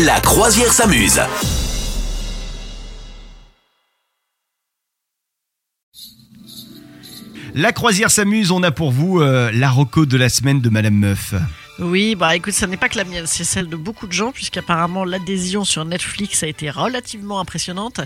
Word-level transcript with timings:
La 0.00 0.20
croisière 0.20 0.72
s'amuse. 0.72 1.20
La 7.54 7.72
croisière 7.72 8.10
s'amuse, 8.10 8.50
on 8.52 8.62
a 8.62 8.70
pour 8.70 8.90
vous 8.90 9.20
euh, 9.20 9.50
la 9.52 9.70
roco 9.70 10.06
de 10.06 10.16
la 10.16 10.30
semaine 10.30 10.62
de 10.62 10.70
Madame 10.70 10.94
Meuf. 10.94 11.34
Oui, 11.82 12.14
bah 12.14 12.36
écoute, 12.36 12.52
ça 12.52 12.68
n'est 12.68 12.76
pas 12.76 12.88
que 12.88 12.96
la 12.96 13.02
mienne, 13.02 13.26
c'est 13.26 13.42
celle 13.42 13.68
de 13.68 13.74
beaucoup 13.74 14.06
de 14.06 14.12
gens, 14.12 14.30
puisqu'apparemment 14.30 15.04
l'adhésion 15.04 15.64
sur 15.64 15.84
Netflix 15.84 16.44
a 16.44 16.46
été 16.46 16.70
relativement 16.70 17.40
impressionnante. 17.40 18.00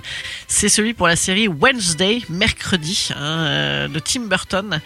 C'est 0.48 0.70
celui 0.70 0.94
pour 0.94 1.06
la 1.08 1.14
série 1.16 1.46
Wednesday, 1.46 2.22
mercredi, 2.30 3.10
hein, 3.14 3.16
euh, 3.20 3.88
de 3.88 3.98
Tim 3.98 4.22
Burton. 4.22 4.80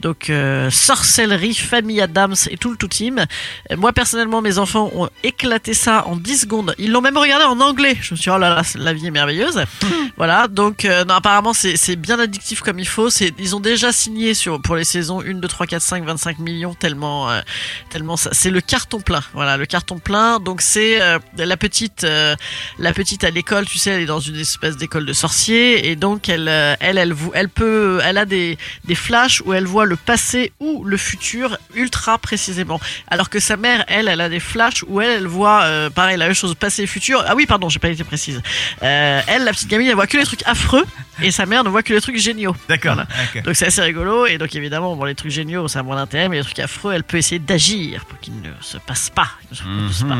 Donc 0.00 0.28
euh, 0.28 0.68
sorcellerie, 0.70 1.54
famille 1.54 2.02
Adams 2.02 2.34
et 2.50 2.58
tout 2.58 2.70
le 2.70 2.76
tout 2.76 2.88
team. 2.88 3.24
Euh, 3.70 3.76
moi 3.78 3.94
personnellement, 3.94 4.42
mes 4.42 4.58
enfants 4.58 4.90
ont 4.94 5.08
éclaté 5.22 5.72
ça 5.72 6.06
en 6.06 6.16
10 6.16 6.40
secondes. 6.42 6.74
Ils 6.76 6.92
l'ont 6.92 7.00
même 7.00 7.16
regardé 7.16 7.46
en 7.46 7.60
anglais. 7.60 7.96
Je 8.02 8.12
me 8.12 8.16
suis 8.16 8.24
dit, 8.24 8.30
oh 8.30 8.36
là 8.38 8.50
là, 8.56 8.62
la 8.74 8.92
vie 8.92 9.06
est 9.06 9.10
merveilleuse. 9.10 9.64
voilà, 10.18 10.48
donc 10.48 10.84
euh, 10.84 11.06
non, 11.06 11.14
apparemment 11.14 11.54
c'est 11.54 11.96
bien 11.96 12.18
addictif 12.20 12.60
comme 12.60 12.78
il 12.78 12.88
faut. 12.88 13.08
Ils 13.38 13.56
ont 13.56 13.60
déjà 13.60 13.90
signé 13.90 14.34
sur, 14.34 14.60
pour 14.60 14.76
les 14.76 14.84
saisons 14.84 15.22
1, 15.22 15.34
2, 15.34 15.48
3, 15.48 15.66
4, 15.66 15.80
5, 15.82 16.04
25 16.04 16.38
millions, 16.40 16.74
tellement, 16.74 17.30
euh, 17.30 17.40
tellement 17.88 18.18
ça- 18.18 18.33
c'est 18.34 18.50
le 18.50 18.60
carton 18.60 19.00
plein. 19.00 19.22
Voilà, 19.32 19.56
le 19.56 19.66
carton 19.66 19.98
plein. 19.98 20.40
Donc 20.40 20.60
c'est 20.60 21.00
euh, 21.00 21.18
la 21.36 21.56
petite, 21.56 22.04
euh, 22.04 22.36
la 22.78 22.92
petite 22.92 23.24
à 23.24 23.30
l'école, 23.30 23.66
tu 23.66 23.78
sais, 23.78 23.90
elle 23.90 24.02
est 24.02 24.06
dans 24.06 24.20
une 24.20 24.38
espèce 24.38 24.76
d'école 24.76 25.06
de 25.06 25.12
sorciers 25.12 25.88
et 25.88 25.96
donc 25.96 26.28
elle, 26.28 26.48
euh, 26.48 26.74
elle, 26.80 26.98
elle, 26.98 27.14
elle 27.34 27.48
peut, 27.48 28.00
elle 28.04 28.18
a 28.18 28.24
des, 28.24 28.58
des 28.84 28.94
flashs 28.94 29.42
où 29.44 29.52
elle 29.52 29.66
voit 29.66 29.86
le 29.86 29.96
passé 29.96 30.52
ou 30.60 30.84
le 30.84 30.96
futur 30.96 31.56
ultra 31.74 32.18
précisément. 32.18 32.80
Alors 33.08 33.30
que 33.30 33.40
sa 33.40 33.56
mère, 33.56 33.84
elle, 33.88 34.08
elle 34.08 34.20
a 34.20 34.28
des 34.28 34.40
flashs 34.40 34.84
où 34.86 35.00
elle, 35.00 35.10
elle 35.10 35.26
voit, 35.26 35.62
euh, 35.62 35.90
pareil, 35.90 36.16
la 36.16 36.26
même 36.26 36.34
chose, 36.34 36.54
passé 36.54 36.82
et 36.82 36.86
futur. 36.86 37.24
Ah 37.26 37.34
oui, 37.34 37.46
pardon, 37.46 37.68
j'ai 37.68 37.78
pas 37.78 37.88
été 37.88 38.04
précise. 38.04 38.42
Euh, 38.82 39.20
elle, 39.26 39.44
la 39.44 39.52
petite 39.52 39.68
gamine, 39.68 39.88
elle 39.88 39.94
voit 39.94 40.06
que 40.06 40.16
les 40.16 40.24
trucs 40.24 40.46
affreux 40.46 40.84
et 41.22 41.30
sa 41.30 41.46
mère 41.46 41.64
ne 41.64 41.68
voit 41.68 41.82
que 41.82 41.92
les 41.92 42.00
trucs 42.00 42.18
géniaux. 42.18 42.56
D'accord. 42.68 42.94
Voilà. 42.94 43.42
Donc 43.44 43.56
c'est 43.56 43.66
assez 43.66 43.82
rigolo 43.82 44.26
et 44.26 44.38
donc 44.38 44.54
évidemment 44.54 44.96
bon 44.96 45.04
les 45.04 45.14
trucs 45.14 45.30
géniaux 45.30 45.68
ça 45.68 45.80
a 45.80 45.82
moins 45.82 45.96
d'intérêt 45.96 46.28
mais 46.28 46.38
les 46.38 46.44
trucs 46.44 46.58
affreux 46.58 46.92
elle 46.92 47.04
peut 47.04 47.16
essayer 47.16 47.38
d'agir 47.38 48.04
pour 48.06 48.18
qu'ils 48.24 48.40
ne 48.40 48.50
se 48.62 48.78
passent 48.78 49.10
pas. 49.10 49.28
Se. 49.52 49.62
Mhm. 49.64 50.16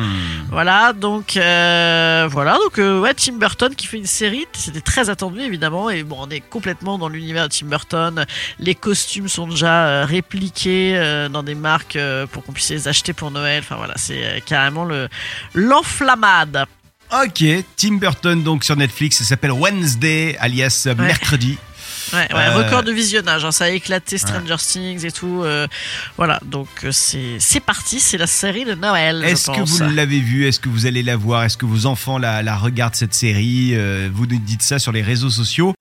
Voilà 0.50 0.92
donc 0.92 1.38
euh, 1.38 2.28
voilà 2.30 2.58
donc 2.62 2.78
euh, 2.78 3.00
ouais 3.00 3.14
Tim 3.14 3.38
Burton 3.38 3.74
qui 3.74 3.86
fait 3.86 3.96
une 3.96 4.06
série 4.06 4.46
c'était 4.52 4.82
très 4.82 5.08
attendu 5.08 5.40
évidemment 5.40 5.88
et 5.88 6.02
bon 6.02 6.16
on 6.20 6.28
est 6.28 6.40
complètement 6.40 6.98
dans 6.98 7.08
l'univers 7.08 7.48
de 7.48 7.54
Tim 7.54 7.66
Burton. 7.66 8.26
Les 8.58 8.74
costumes 8.74 9.28
sont 9.28 9.48
déjà 9.48 9.86
euh, 9.86 10.04
répliqués 10.04 10.74
dans 11.32 11.42
des 11.42 11.54
marques 11.54 11.98
pour 12.30 12.44
qu'on 12.44 12.52
puisse 12.52 12.70
les 12.70 12.88
acheter 12.88 13.14
pour 13.14 13.30
Noël. 13.30 13.62
Enfin 13.64 13.76
voilà 13.76 13.94
c'est 13.96 14.42
carrément 14.44 14.84
le 14.84 15.08
l'enflammade. 15.54 16.66
Ok, 17.12 17.44
Tim 17.76 17.94
Burton 17.94 18.42
donc 18.42 18.64
sur 18.64 18.76
Netflix, 18.76 19.18
ça 19.18 19.24
s'appelle 19.24 19.52
Wednesday, 19.52 20.36
alias 20.40 20.88
mercredi. 20.96 21.58
Ouais, 22.12 22.18
ouais, 22.20 22.28
Euh, 22.34 22.56
record 22.58 22.82
de 22.82 22.92
visionnage, 22.92 23.44
hein, 23.44 23.52
ça 23.52 23.64
a 23.64 23.68
éclaté 23.70 24.18
Stranger 24.18 24.56
Things 24.58 25.04
et 25.06 25.10
tout. 25.12 25.42
euh, 25.42 25.66
voilà, 26.16 26.38
donc 26.44 26.68
euh, 26.84 26.90
c'est 26.92 27.36
c'est 27.38 27.60
parti, 27.60 28.00
c'est 28.00 28.18
la 28.18 28.26
série 28.26 28.64
de 28.64 28.74
Noël. 28.74 29.22
Est-ce 29.24 29.50
que 29.50 29.60
vous 29.60 29.94
l'avez 29.94 30.20
vue? 30.20 30.46
Est-ce 30.46 30.60
que 30.60 30.68
vous 30.68 30.86
allez 30.86 31.02
la 31.02 31.16
voir? 31.16 31.44
Est-ce 31.44 31.56
que 31.56 31.66
vos 31.66 31.86
enfants 31.86 32.18
la, 32.18 32.42
la 32.42 32.56
regardent 32.56 32.94
cette 32.94 33.14
série? 33.14 33.70
Euh, 33.74 34.08
Vous 34.12 34.26
nous 34.26 34.38
dites 34.38 34.62
ça 34.62 34.78
sur 34.78 34.92
les 34.92 35.02
réseaux 35.02 35.30
sociaux. 35.30 35.72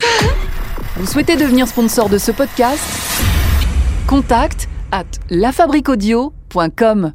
Vous 0.96 1.08
souhaitez 1.08 1.36
devenir 1.36 1.68
sponsor 1.68 2.08
de 2.10 2.18
ce 2.18 2.32
podcast? 2.32 2.80
Contact 4.08 4.70
à 4.92 5.04
lafabriquaudio.com. 5.30 7.12